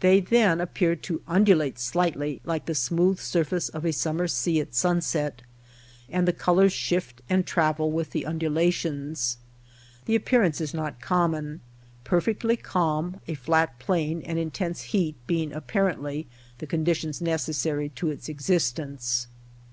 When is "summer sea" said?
3.92-4.58